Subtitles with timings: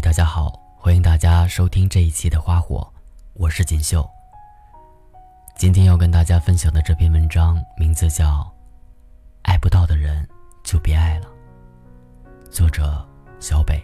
[0.00, 2.86] 大家好，欢迎大家收听这一期的花火，
[3.32, 4.08] 我是锦绣。
[5.56, 8.24] 今天要跟大家分享的这篇文章名字叫
[9.42, 10.28] 《爱不到的人
[10.62, 11.26] 就别爱了》，
[12.50, 13.04] 作者
[13.40, 13.82] 小北。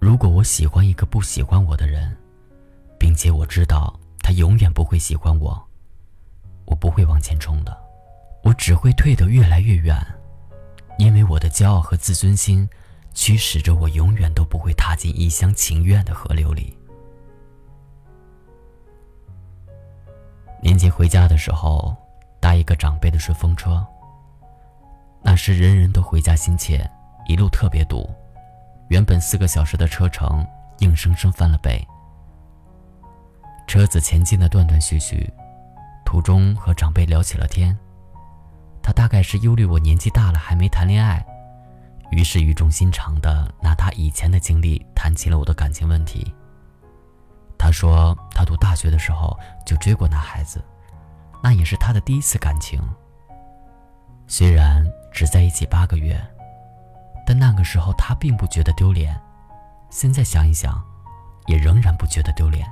[0.00, 2.16] 如果我喜欢一个不喜欢我的人，
[2.98, 5.62] 并且我知道他永远不会喜欢我，
[6.64, 7.76] 我不会往前冲的，
[8.42, 9.94] 我只会退得越来越远。
[10.98, 12.68] 因为我的骄傲和自尊心，
[13.12, 16.76] 驱使着我永远都不会踏进一厢情愿的河流里。
[20.62, 21.94] 年前回家的时候，
[22.40, 23.84] 搭一个长辈的顺风车。
[25.22, 26.88] 那时人人都回家心切，
[27.26, 28.08] 一路特别堵，
[28.88, 30.46] 原本四个小时的车程，
[30.78, 31.86] 硬生生翻了倍。
[33.66, 35.30] 车子前进的断断续续，
[36.04, 37.76] 途中和长辈聊起了天。
[38.84, 41.24] 他大概是忧虑我年纪大了还没谈恋爱，
[42.10, 46.32] 于是语重心长的拿他以前的经历谈起了我的感情问题。
[47.58, 50.62] 他说他读大学的时候就追过男孩子，
[51.42, 52.78] 那也是他的第一次感情。
[54.26, 56.22] 虽然只在一起八个月，
[57.26, 59.18] 但那个时候他并不觉得丢脸，
[59.88, 60.78] 现在想一想，
[61.46, 62.70] 也仍然不觉得丢脸。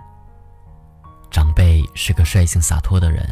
[1.30, 3.26] 长辈是个率性洒脱的人，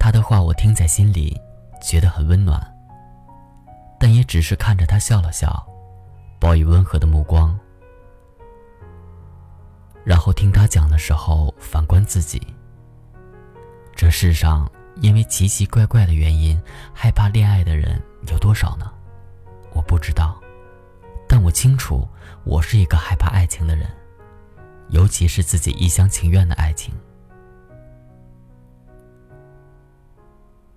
[0.00, 1.40] 他的话我听在心里。
[1.80, 2.60] 觉得很温暖，
[3.98, 5.66] 但也只是看着他笑了笑，
[6.38, 7.58] 报以温和的目光，
[10.04, 12.40] 然后听他讲的时候，反观自己。
[13.94, 14.70] 这世上
[15.02, 16.58] 因为奇奇怪怪的原因
[16.94, 18.90] 害怕恋爱的人有多少呢？
[19.74, 20.40] 我不知道，
[21.28, 22.08] 但我清楚，
[22.44, 23.90] 我是一个害怕爱情的人，
[24.88, 26.94] 尤其是自己一厢情愿的爱情。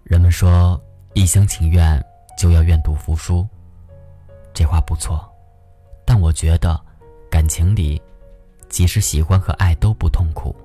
[0.03, 0.82] 人们说。
[1.15, 2.03] 一厢情愿
[2.35, 3.47] 就要愿赌服输，
[4.51, 5.23] 这话不错，
[6.05, 6.79] 但我觉得
[7.29, 8.01] 感情里，
[8.67, 10.55] 即使喜欢和爱都不痛苦，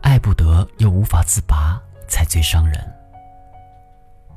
[0.00, 2.78] 爱不得又无法自拔才最伤人。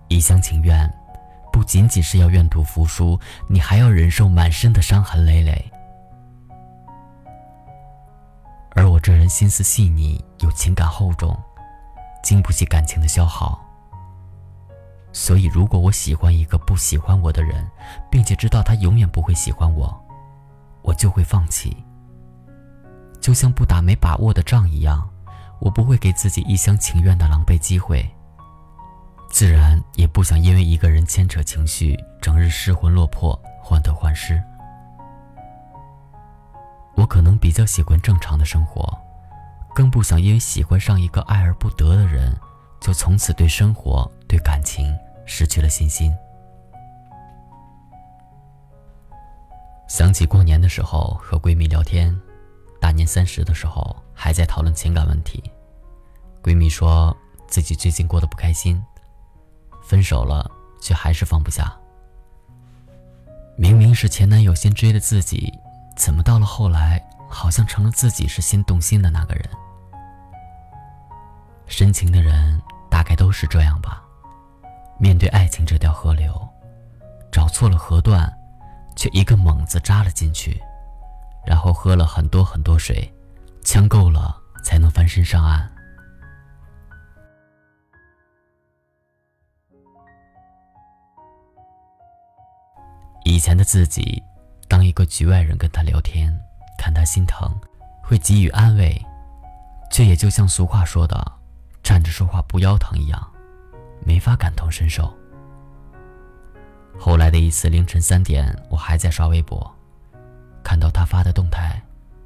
[0.08, 0.88] 一厢情愿，
[1.52, 5.72] 不仅仅是要愿赌服输，你还要忍受满身的伤痕累累。
[8.76, 11.36] 而我这人心思细腻，有情感厚重，
[12.22, 13.60] 经不起感情的消耗。
[15.14, 17.70] 所以，如果我喜欢一个不喜欢我的人，
[18.10, 19.94] 并且知道他永远不会喜欢我，
[20.82, 21.76] 我就会放弃。
[23.20, 25.08] 就像不打没把握的仗一样，
[25.60, 28.10] 我不会给自己一厢情愿的狼狈机会。
[29.30, 34.42] 自然也不想因为一个人牵扯情绪，整日失魂落魄、患得患失。
[36.96, 38.98] 我可能比较喜欢正常的生活，
[39.74, 42.34] 更不想因为喜欢上一个爱而不得的人。
[42.82, 44.94] 就从此对生活、对感情
[45.26, 46.12] 失去了信心。
[49.88, 52.20] 想起过年的时候和闺蜜聊天，
[52.80, 55.44] 大年三十的时候还在讨论情感问题。
[56.42, 57.16] 闺蜜说
[57.48, 58.82] 自己最近过得不开心，
[59.84, 60.50] 分手了
[60.82, 61.78] 却还是放不下。
[63.58, 65.54] 明明是前男友先追的自己，
[65.96, 69.48] 怎么到了后来好像成了自己是先动心的那个人？
[71.68, 72.60] 深情的人。
[73.02, 74.00] 大概都是这样吧。
[75.00, 76.48] 面对爱情这条河流，
[77.32, 78.32] 找错了河段，
[78.96, 80.62] 却一个猛子扎了进去，
[81.44, 83.12] 然后喝了很多很多水，
[83.64, 85.68] 呛够了才能翻身上岸。
[93.24, 94.22] 以前的自己，
[94.70, 96.32] 当一个局外人跟他聊天，
[96.78, 97.50] 看他心疼，
[98.04, 99.04] 会给予安慰，
[99.90, 101.41] 却也就像俗话说的。
[102.02, 103.32] 站着说话不腰疼一样，
[104.04, 105.16] 没法感同身受。
[106.98, 109.72] 后来的一次凌晨三点，我还在刷微博，
[110.64, 111.80] 看到他发的动态，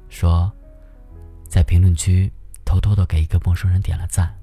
[0.08, 0.50] 说
[1.46, 2.32] 在评论区
[2.64, 4.34] 偷偷的给一个陌生人点了赞。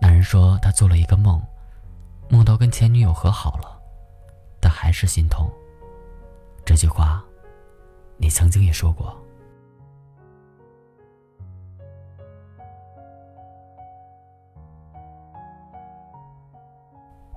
[0.00, 1.44] 那人说他做了一个梦，
[2.28, 3.82] 梦到跟前女友和好了，
[4.60, 5.50] 但还是心痛。
[6.64, 7.20] 这句话，
[8.16, 9.20] 你曾经也说过。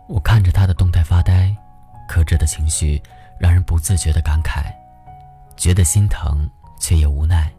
[0.07, 1.53] 我看着他的动态发呆，
[2.07, 3.01] 克制的情绪
[3.37, 4.73] 让人不自觉的感慨，
[5.57, 6.49] 觉得心疼
[6.79, 7.51] 却也无奈。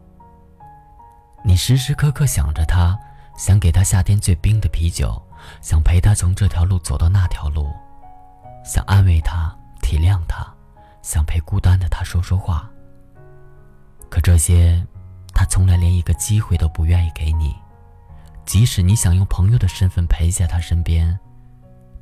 [1.43, 2.97] 你时时刻刻想着他，
[3.37, 5.21] 想给他夏天最冰的啤酒，
[5.61, 7.71] 想陪他从这条路走到那条路，
[8.65, 10.45] 想安慰他、体谅他，
[11.03, 12.67] 想陪孤单的他说说话。
[14.09, 14.83] 可这些，
[15.35, 17.55] 他从来连一个机会都不愿意给你，
[18.43, 21.17] 即使你想用朋友的身份陪在他身边。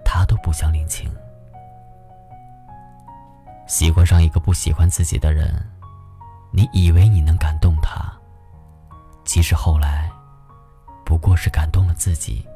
[0.07, 1.13] 他都不想领情。
[3.68, 5.54] 喜欢上一个不喜欢自己的人，
[6.54, 8.09] 你以为你能感动他，
[9.25, 10.09] 其实后来
[11.06, 12.48] 不过是感动了自己。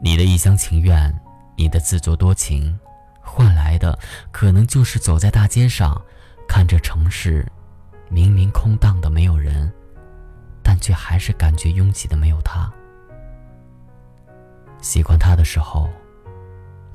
[0.00, 1.14] 你的一厢情愿，
[1.58, 2.80] 你的自作多情，
[3.20, 3.98] 换来的
[4.32, 6.00] 可能就是走在大街上，
[6.48, 7.46] 看着城市
[8.08, 9.70] 明明空荡的没有人，
[10.62, 12.72] 但却还是感觉拥挤的没有他。
[14.86, 15.90] 喜欢他的时候，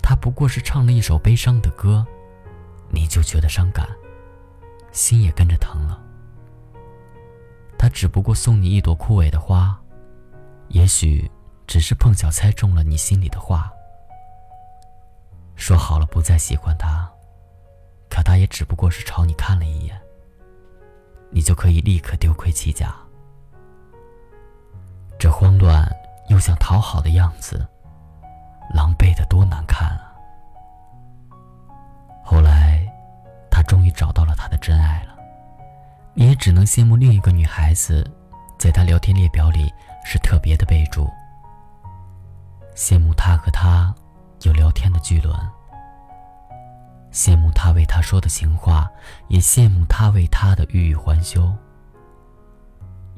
[0.02, 2.08] 他不过是唱了一首悲伤的歌。
[2.90, 3.86] 你就觉得伤感，
[4.94, 6.02] 心也跟着疼了。
[7.78, 9.78] 他只不过送你一朵枯萎的花，
[10.70, 11.30] 也许
[11.68, 13.70] 只是碰巧猜中了你心里的话。
[15.56, 17.12] 说好了不再喜欢他，
[18.10, 20.02] 可他也只不过是朝你看了一眼，
[21.30, 22.96] 你就可以立刻丢盔弃甲。
[25.20, 25.86] 这慌乱
[26.30, 27.68] 又想讨好的样子，
[28.74, 30.12] 狼狈的多难看啊！
[32.24, 32.80] 后来。
[33.54, 35.14] 他终于找到了他的真爱了，
[36.14, 38.10] 你也只能羡慕另一个女孩子，
[38.58, 39.72] 在他聊天列表里
[40.06, 41.08] 是特别的备注。
[42.74, 43.94] 羡慕他和他
[44.44, 45.38] 有聊天的巨轮，
[47.12, 48.90] 羡慕他为他说的情话，
[49.28, 51.54] 也羡慕他为他的欲语还休，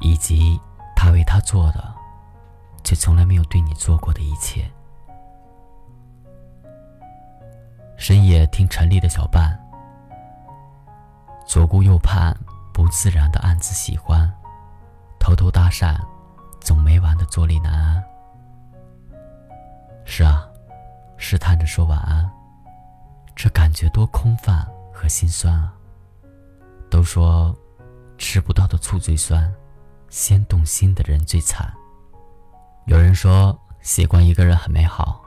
[0.02, 0.60] 以及
[0.96, 1.94] 他为他做的，
[2.84, 4.70] 却从来没有对你做过的一切。
[8.04, 9.58] 深夜听陈丽的小半。
[11.48, 12.38] 左顾右盼，
[12.74, 14.30] 不自然的暗自喜欢，
[15.22, 15.96] 偷偷搭讪，
[16.60, 18.04] 总没完的坐立难安。
[20.04, 20.46] 是啊，
[21.16, 22.30] 试探着说晚安，
[23.38, 25.74] 这感觉多空泛和心酸啊。
[26.90, 27.56] 都说，
[28.18, 29.50] 吃不到的醋最酸，
[30.10, 31.74] 先动心的人最惨。
[32.86, 35.24] 有人说，喜欢一个人很美好，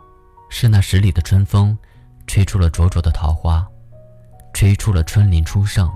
[0.51, 1.77] 是那十里的春风，
[2.27, 3.67] 吹出了灼灼的桃花，
[4.53, 5.91] 吹出了春林初盛。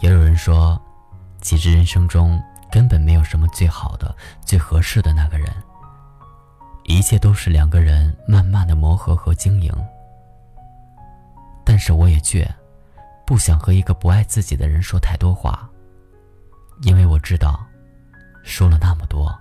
[0.00, 0.80] 也有人说，
[1.40, 2.40] 其实人生中
[2.70, 4.14] 根本没有什么最好的、
[4.44, 5.50] 最合适的那个人，
[6.84, 9.72] 一切都是两个人慢慢的磨合和经营。
[11.64, 12.46] 但是我也倔，
[13.26, 15.68] 不想和一个不爱自己的人说太多话，
[16.82, 17.58] 因为我知道，
[18.44, 19.34] 说了那么多，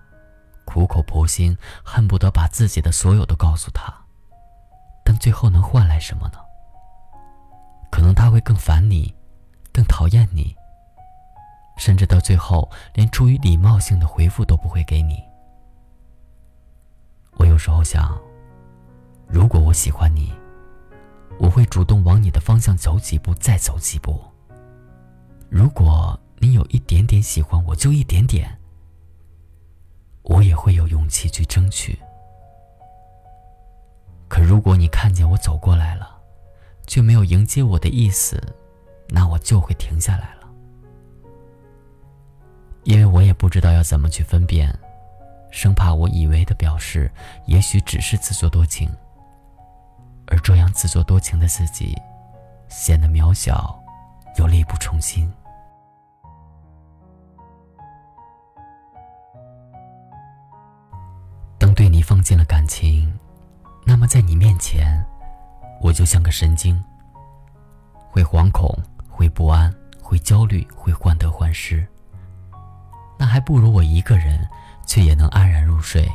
[0.63, 3.93] 苦口婆心，恨不得把自己的所有都告诉他，
[5.25, 6.37] 最后能换来什么呢？
[7.89, 9.11] 可能他会更烦你。
[9.73, 10.55] 更讨厌你，
[11.77, 15.19] 甚至到最后连出于礼貌性的回复都不会给你。
[17.37, 18.15] 我有时候想，
[19.27, 20.31] 如果我喜欢你，
[21.39, 24.23] 我会主动往你的方向走几步，再走几步。
[25.49, 28.59] 如果你有一点点喜欢我，就一点点，
[30.21, 31.97] 我也会有勇气去争取。
[34.27, 36.19] 可如果你看见我走过来了，
[36.87, 38.41] 却没有迎接我的意思，
[39.07, 40.47] 那我就会停下来了，
[42.83, 44.77] 因为我也不知道要怎么去分辨，
[45.51, 47.11] 生怕我以为的表示，
[47.45, 48.89] 也许只是自作多情，
[50.27, 51.95] 而这样自作多情的自己，
[52.67, 53.79] 显得渺小，
[54.37, 55.31] 又力不从心。
[61.57, 63.11] 当对你放进了感情，
[63.85, 65.05] 那么在你面前，
[65.81, 66.83] 我就像个神经，
[68.09, 68.77] 会惶恐。
[69.17, 71.87] 会不安，会焦虑，会患得患失。
[73.17, 74.45] 那还不如我一个人，
[74.85, 76.05] 却也能安然入睡。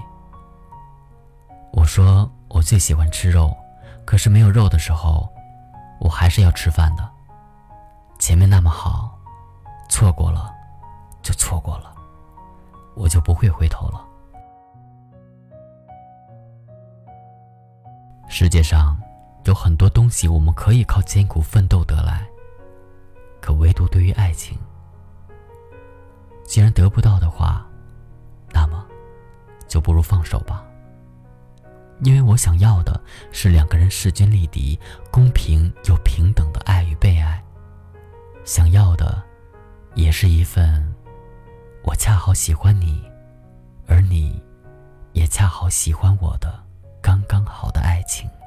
[1.72, 3.56] 我说我最喜欢吃肉，
[4.04, 5.26] 可是没有肉的时候，
[5.98, 7.10] 我还是要吃饭的。
[8.18, 9.18] 前面那么好，
[9.88, 10.54] 错过了，
[11.22, 11.94] 就错过了，
[12.94, 14.04] 我就不会回头了。
[18.42, 18.98] 世界上
[19.44, 22.26] 有很多东西，我们可以靠艰苦奋斗得来。
[23.38, 24.56] 可唯独对于爱情，
[26.46, 27.66] 既然得不到的话，
[28.50, 28.82] 那么
[29.68, 30.64] 就不如放手吧。
[32.00, 32.98] 因为我想要的
[33.30, 34.80] 是两个人势均力敌、
[35.10, 37.44] 公平又平等的爱与被爱，
[38.46, 39.22] 想要的
[39.94, 40.82] 也是一份
[41.84, 43.04] 我恰好喜欢你，
[43.86, 44.42] 而你
[45.12, 46.58] 也恰好喜欢我的
[47.00, 48.39] 刚刚好的爱情。